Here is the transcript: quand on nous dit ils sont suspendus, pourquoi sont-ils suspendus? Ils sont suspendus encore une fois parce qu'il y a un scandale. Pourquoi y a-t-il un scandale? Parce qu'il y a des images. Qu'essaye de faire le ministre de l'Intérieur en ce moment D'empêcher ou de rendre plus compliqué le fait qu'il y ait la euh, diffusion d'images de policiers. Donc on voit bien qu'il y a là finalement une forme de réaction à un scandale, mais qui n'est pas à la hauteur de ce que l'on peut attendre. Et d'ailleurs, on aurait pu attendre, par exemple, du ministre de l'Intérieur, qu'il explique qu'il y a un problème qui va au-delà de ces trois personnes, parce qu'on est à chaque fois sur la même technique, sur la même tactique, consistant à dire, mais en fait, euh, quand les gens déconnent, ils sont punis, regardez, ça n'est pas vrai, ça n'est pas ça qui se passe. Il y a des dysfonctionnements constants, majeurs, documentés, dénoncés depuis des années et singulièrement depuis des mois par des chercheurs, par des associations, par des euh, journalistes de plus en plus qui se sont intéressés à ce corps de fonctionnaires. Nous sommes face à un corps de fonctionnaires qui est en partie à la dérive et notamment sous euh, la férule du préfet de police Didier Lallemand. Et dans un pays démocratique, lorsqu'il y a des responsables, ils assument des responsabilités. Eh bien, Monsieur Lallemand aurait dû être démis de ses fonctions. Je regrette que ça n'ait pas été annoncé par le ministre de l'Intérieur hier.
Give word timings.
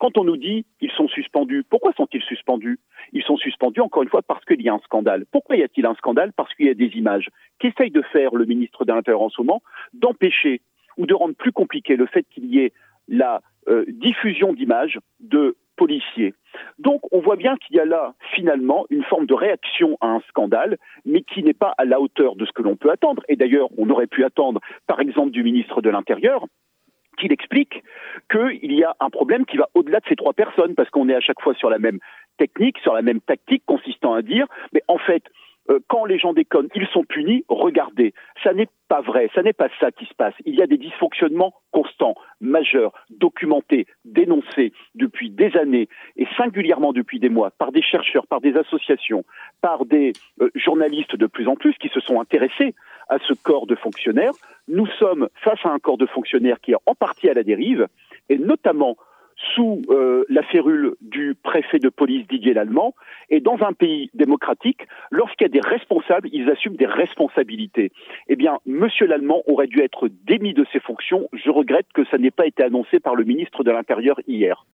quand 0.00 0.16
on 0.18 0.24
nous 0.24 0.38
dit 0.38 0.64
ils 0.80 0.90
sont 0.92 1.06
suspendus, 1.08 1.62
pourquoi 1.68 1.92
sont-ils 1.92 2.22
suspendus? 2.22 2.80
Ils 3.12 3.22
sont 3.22 3.36
suspendus 3.36 3.80
encore 3.80 4.02
une 4.02 4.08
fois 4.08 4.22
parce 4.22 4.44
qu'il 4.46 4.60
y 4.62 4.68
a 4.68 4.74
un 4.74 4.80
scandale. 4.80 5.26
Pourquoi 5.30 5.56
y 5.56 5.62
a-t-il 5.62 5.86
un 5.86 5.94
scandale? 5.94 6.32
Parce 6.32 6.52
qu'il 6.54 6.66
y 6.66 6.70
a 6.70 6.74
des 6.74 6.96
images. 6.96 7.28
Qu'essaye 7.58 7.90
de 7.90 8.02
faire 8.02 8.34
le 8.34 8.46
ministre 8.46 8.84
de 8.84 8.92
l'Intérieur 8.92 9.22
en 9.22 9.28
ce 9.28 9.40
moment 9.40 9.62
D'empêcher 9.92 10.62
ou 10.96 11.06
de 11.06 11.14
rendre 11.14 11.34
plus 11.34 11.52
compliqué 11.52 11.96
le 11.96 12.06
fait 12.06 12.24
qu'il 12.30 12.46
y 12.46 12.60
ait 12.60 12.72
la 13.08 13.42
euh, 13.68 13.84
diffusion 13.88 14.54
d'images 14.54 14.98
de 15.20 15.56
policiers. 15.76 16.34
Donc 16.78 17.02
on 17.12 17.20
voit 17.20 17.36
bien 17.36 17.56
qu'il 17.56 17.76
y 17.76 17.80
a 17.80 17.84
là 17.84 18.14
finalement 18.34 18.86
une 18.90 19.04
forme 19.04 19.26
de 19.26 19.34
réaction 19.34 19.98
à 20.00 20.08
un 20.08 20.20
scandale, 20.28 20.78
mais 21.04 21.22
qui 21.22 21.42
n'est 21.42 21.54
pas 21.54 21.74
à 21.76 21.84
la 21.84 22.00
hauteur 22.00 22.36
de 22.36 22.46
ce 22.46 22.52
que 22.52 22.62
l'on 22.62 22.76
peut 22.76 22.90
attendre. 22.90 23.22
Et 23.28 23.36
d'ailleurs, 23.36 23.68
on 23.76 23.88
aurait 23.90 24.06
pu 24.06 24.24
attendre, 24.24 24.60
par 24.86 25.00
exemple, 25.00 25.30
du 25.30 25.42
ministre 25.42 25.82
de 25.82 25.90
l'Intérieur, 25.90 26.46
qu'il 27.20 27.32
explique 27.32 27.82
qu'il 28.30 28.72
y 28.72 28.82
a 28.82 28.96
un 29.00 29.10
problème 29.10 29.44
qui 29.44 29.56
va 29.56 29.68
au-delà 29.74 30.00
de 30.00 30.06
ces 30.08 30.16
trois 30.16 30.32
personnes, 30.32 30.74
parce 30.74 30.90
qu'on 30.90 31.08
est 31.08 31.14
à 31.14 31.20
chaque 31.20 31.40
fois 31.40 31.54
sur 31.54 31.70
la 31.70 31.78
même 31.78 31.98
technique, 32.38 32.78
sur 32.78 32.94
la 32.94 33.02
même 33.02 33.20
tactique, 33.20 33.62
consistant 33.66 34.14
à 34.14 34.22
dire, 34.22 34.46
mais 34.72 34.82
en 34.88 34.98
fait, 34.98 35.22
euh, 35.70 35.78
quand 35.88 36.04
les 36.04 36.18
gens 36.18 36.32
déconnent, 36.32 36.68
ils 36.74 36.86
sont 36.88 37.04
punis, 37.04 37.44
regardez, 37.48 38.14
ça 38.42 38.52
n'est 38.54 38.68
pas 38.88 39.02
vrai, 39.02 39.30
ça 39.34 39.42
n'est 39.42 39.52
pas 39.52 39.68
ça 39.78 39.90
qui 39.92 40.06
se 40.06 40.14
passe. 40.14 40.34
Il 40.44 40.54
y 40.54 40.62
a 40.62 40.66
des 40.66 40.78
dysfonctionnements 40.78 41.54
constants, 41.70 42.14
majeurs, 42.40 42.92
documentés, 43.10 43.86
dénoncés 44.04 44.72
depuis 44.94 45.30
des 45.30 45.56
années 45.56 45.88
et 46.16 46.26
singulièrement 46.36 46.92
depuis 46.92 47.20
des 47.20 47.28
mois 47.28 47.50
par 47.50 47.72
des 47.72 47.82
chercheurs, 47.82 48.26
par 48.26 48.40
des 48.40 48.56
associations, 48.56 49.24
par 49.60 49.84
des 49.84 50.12
euh, 50.40 50.50
journalistes 50.54 51.14
de 51.14 51.26
plus 51.26 51.46
en 51.46 51.56
plus 51.56 51.74
qui 51.74 51.88
se 51.88 52.00
sont 52.00 52.20
intéressés 52.20 52.74
à 53.10 53.18
ce 53.26 53.34
corps 53.34 53.66
de 53.66 53.74
fonctionnaires. 53.74 54.32
Nous 54.68 54.86
sommes 54.98 55.28
face 55.34 55.58
à 55.64 55.68
un 55.68 55.78
corps 55.78 55.98
de 55.98 56.06
fonctionnaires 56.06 56.60
qui 56.60 56.72
est 56.72 56.76
en 56.86 56.94
partie 56.94 57.28
à 57.28 57.34
la 57.34 57.42
dérive 57.42 57.86
et 58.30 58.38
notamment 58.38 58.96
sous 59.54 59.82
euh, 59.88 60.24
la 60.28 60.42
férule 60.42 60.94
du 61.00 61.34
préfet 61.34 61.78
de 61.78 61.88
police 61.88 62.26
Didier 62.28 62.54
Lallemand. 62.54 62.94
Et 63.30 63.40
dans 63.40 63.58
un 63.62 63.72
pays 63.72 64.10
démocratique, 64.14 64.86
lorsqu'il 65.10 65.46
y 65.46 65.50
a 65.50 65.60
des 65.60 65.66
responsables, 65.66 66.28
ils 66.32 66.50
assument 66.50 66.76
des 66.76 66.86
responsabilités. 66.86 67.90
Eh 68.28 68.36
bien, 68.36 68.58
Monsieur 68.66 69.06
Lallemand 69.06 69.42
aurait 69.46 69.66
dû 69.66 69.80
être 69.80 70.08
démis 70.24 70.54
de 70.54 70.66
ses 70.72 70.80
fonctions. 70.80 71.28
Je 71.32 71.50
regrette 71.50 71.86
que 71.94 72.04
ça 72.06 72.18
n'ait 72.18 72.30
pas 72.30 72.46
été 72.46 72.62
annoncé 72.62 73.00
par 73.00 73.14
le 73.14 73.24
ministre 73.24 73.64
de 73.64 73.70
l'Intérieur 73.70 74.20
hier. 74.26 74.66